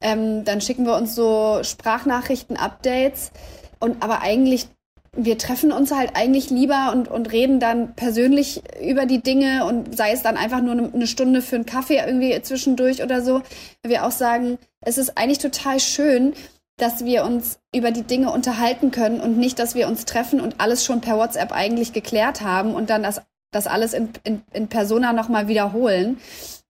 ähm, 0.00 0.44
dann 0.44 0.60
schicken 0.60 0.86
wir 0.86 0.96
uns 0.96 1.14
so 1.16 1.60
Sprachnachrichten-Updates. 1.62 3.32
Und 3.80 4.02
aber 4.02 4.22
eigentlich, 4.22 4.68
wir 5.14 5.36
treffen 5.36 5.72
uns 5.72 5.92
halt 5.92 6.16
eigentlich 6.16 6.48
lieber 6.48 6.90
und, 6.92 7.08
und 7.08 7.32
reden 7.32 7.60
dann 7.60 7.94
persönlich 7.94 8.62
über 8.80 9.04
die 9.04 9.22
Dinge 9.22 9.66
und 9.66 9.94
sei 9.94 10.12
es 10.12 10.22
dann 10.22 10.38
einfach 10.38 10.62
nur 10.62 10.72
eine 10.72 11.06
Stunde 11.06 11.42
für 11.42 11.56
einen 11.56 11.66
Kaffee 11.66 11.98
irgendwie 11.98 12.40
zwischendurch 12.40 13.02
oder 13.02 13.20
so. 13.20 13.42
Wir 13.82 14.06
auch 14.06 14.10
sagen, 14.10 14.58
es 14.80 14.96
ist 14.96 15.18
eigentlich 15.18 15.38
total 15.38 15.80
schön, 15.80 16.32
dass 16.78 17.04
wir 17.04 17.24
uns 17.24 17.58
über 17.74 17.90
die 17.90 18.04
Dinge 18.04 18.32
unterhalten 18.32 18.90
können 18.90 19.20
und 19.20 19.36
nicht, 19.36 19.58
dass 19.58 19.74
wir 19.74 19.86
uns 19.86 20.06
treffen 20.06 20.40
und 20.40 20.60
alles 20.60 20.84
schon 20.84 21.02
per 21.02 21.18
WhatsApp 21.18 21.52
eigentlich 21.52 21.92
geklärt 21.92 22.40
haben 22.40 22.74
und 22.74 22.88
dann 22.88 23.02
das, 23.02 23.20
das 23.50 23.66
alles 23.66 23.92
in, 23.92 24.08
in, 24.24 24.42
in 24.52 24.68
Persona 24.68 25.12
nochmal 25.12 25.46
wiederholen. 25.46 26.18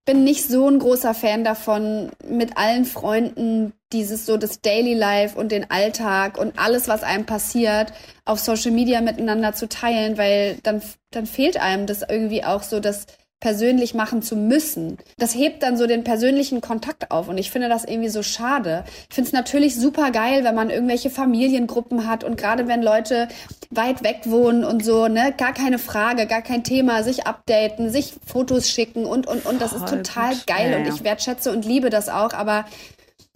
Bin 0.05 0.25
nicht 0.25 0.49
so 0.49 0.69
ein 0.69 0.81
großer 0.81 1.15
Fan 1.15 1.45
davon, 1.45 2.11
mit 2.27 2.57
allen 2.57 2.85
Freunden 2.85 3.73
dieses 3.93 4.27
so 4.27 4.37
das 4.37 4.61
Daily 4.61 4.95
Life 4.95 5.39
und 5.39 5.53
den 5.53 5.71
Alltag 5.71 6.39
und 6.39 6.59
alles, 6.59 6.89
was 6.89 7.05
einem 7.05 7.25
passiert, 7.25 7.93
auf 8.25 8.41
Social 8.41 8.73
Media 8.73 9.01
miteinander 9.01 9.53
zu 9.53 9.69
teilen, 9.69 10.19
weil 10.19 10.59
dann, 10.65 10.83
dann 11.13 11.27
fehlt 11.27 11.57
einem 11.57 11.87
das 11.87 12.03
irgendwie 12.03 12.43
auch 12.43 12.65
so, 12.65 12.81
dass 12.81 13.07
persönlich 13.43 13.93
machen 13.93 14.23
zu 14.23 14.37
müssen. 14.37 14.99
Das 15.19 15.35
hebt 15.35 15.65
dann 15.65 15.77
so 15.77 15.89
den 15.89 16.05
persönlichen 16.05 16.61
Kontakt 16.61 17.11
auf 17.11 17.27
und 17.27 17.39
ich 17.39 17.51
finde 17.51 17.69
das 17.69 17.85
irgendwie 17.85 18.09
so 18.09 18.23
schade. 18.23 18.85
Ich 19.09 19.17
finde 19.17 19.27
es 19.27 19.33
natürlich 19.33 19.75
super 19.75 20.13
geil, 20.13 20.45
wenn 20.45 20.55
man 20.55 20.71
irgendwelche 20.71 21.11
Familiengruppen 21.11 22.07
hat 22.07 22.23
und 22.23 22.37
gerade 22.37 22.69
wenn 22.69 22.85
Leute 22.85 23.27
weit 23.71 24.05
weg 24.05 24.21
wohnen 24.27 24.65
und 24.65 24.85
so, 24.85 25.09
ne, 25.09 25.35
gar 25.37 25.53
keine 25.53 25.81
Frage, 25.81 26.29
gar 26.29 26.41
kein 26.43 26.63
Thema, 26.63 27.03
sich 27.03 27.27
updaten, 27.27 27.91
sich 27.91 28.15
Fotos 28.25 28.71
schicken 28.71 29.07
und 29.07 29.27
und 29.27 29.45
und 29.45 29.61
das 29.61 29.73
ist 29.73 29.89
total 29.89 30.37
geil 30.47 30.77
und 30.77 30.87
ich 30.87 31.03
wertschätze 31.03 31.51
und 31.51 31.65
liebe 31.65 31.91
das 31.91 32.09
auch, 32.09 32.35
aber 32.35 32.65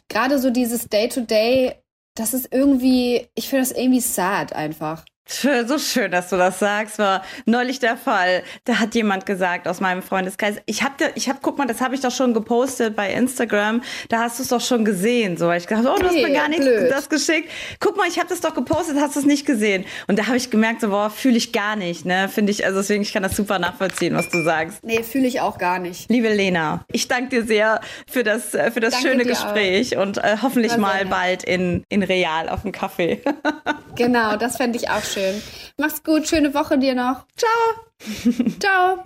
gerade 0.09 0.39
so 0.39 0.51
dieses 0.51 0.89
Day 0.89 1.09
to 1.09 1.23
Day, 1.23 1.75
das 2.15 2.33
ist 2.33 2.53
irgendwie, 2.53 3.27
ich 3.35 3.49
finde 3.49 3.65
das 3.69 3.77
irgendwie 3.77 4.01
sad 4.01 4.53
einfach. 4.53 5.05
So 5.29 5.79
schön, 5.79 6.13
dass 6.13 6.31
du 6.31 6.37
das 6.37 6.61
sagst. 6.61 6.99
War 6.99 7.23
neulich 7.47 7.81
der 7.81 7.97
Fall. 7.97 8.45
Da 8.65 8.79
hat 8.79 8.95
jemand 8.95 9.27
gesagt 9.27 9.67
aus 9.67 9.81
meinem 9.81 10.03
Freundeskreis, 10.03 10.57
ich 10.67 10.85
habe, 10.85 10.95
ich 11.17 11.29
hab, 11.29 11.43
guck 11.43 11.59
mal, 11.59 11.67
das 11.67 11.81
habe 11.81 11.97
ich 11.97 12.01
doch 12.01 12.13
schon 12.13 12.33
gepostet 12.33 12.95
bei 12.95 13.13
Instagram. 13.13 13.83
Da 14.09 14.21
hast 14.21 14.39
du 14.39 14.45
es 14.45 14.51
doch 14.51 14.61
schon 14.61 14.85
gesehen. 14.85 15.37
So, 15.37 15.51
ich 15.51 15.67
dachte, 15.67 15.93
oh, 15.93 15.99
du 15.99 16.07
hast 16.07 16.15
mir 16.15 16.33
gar 16.33 16.49
nichts 16.49 16.67
das 16.89 17.09
geschickt. 17.09 17.51
Guck 17.81 17.97
mal, 17.97 18.07
ich 18.09 18.19
habe 18.19 18.29
das 18.29 18.41
doch 18.41 18.55
gepostet, 18.55 18.99
hast 19.01 19.17
du 19.17 19.21
es 19.21 19.27
nicht 19.27 19.47
gesehen? 19.47 19.85
Und 20.07 20.19
da 20.19 20.27
habe 20.27 20.37
ich 20.37 20.51
gemerkt, 20.51 20.81
so, 20.81 20.91
boah, 20.91 21.11
fühle 21.11 21.37
ich 21.37 21.53
gar 21.53 21.75
nicht. 21.75 22.05
Ne, 22.05 22.29
finde 22.29 22.53
ich. 22.53 22.65
Also 22.65 22.79
deswegen, 22.79 23.03
ich 23.03 23.13
kann 23.13 23.25
das 23.25 23.37
super 23.37 23.59
nachvollziehen, 23.59 24.15
was 24.15 24.29
du 24.29 24.45
sagst. 24.45 24.85
Nee, 24.85 25.03
fühle 25.03 25.27
ich 25.27 25.41
auch 25.41 25.59
gar 25.59 25.81
nicht. 25.81 26.09
Liebe 26.09 26.29
Lena, 26.29 26.85
ich 26.93 27.09
danke 27.09 27.41
dir 27.41 27.47
sehr 27.47 27.81
für 28.09 28.23
das, 28.23 28.51
für 28.51 28.81
das 28.81 28.95
danke 28.95 29.09
schöne 29.09 29.25
Gespräch 29.25 29.97
auch. 29.97 30.03
und 30.03 30.19
äh, 30.19 30.37
hoffentlich 30.41 30.77
mal 30.77 31.05
bald 31.07 31.43
in 31.43 31.85
in 31.89 32.03
real 32.03 32.49
auf 32.49 32.63
dem 32.63 32.73
Kaffee. 32.73 33.23
genau, 33.97 34.37
das 34.37 34.57
fände 34.57 34.79
ich 34.79 34.89
auch 34.89 35.03
schön. 35.17 35.43
Mach's 35.79 36.03
gut, 36.03 36.29
schöne 36.29 36.53
Woche 36.55 36.79
dir 36.79 36.95
noch. 36.95 37.27
Ciao. 37.37 38.49
Ciao. 38.61 39.03